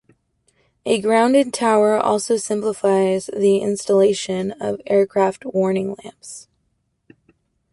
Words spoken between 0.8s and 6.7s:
A grounded tower also simplifies the installation of aircraft warning lamps.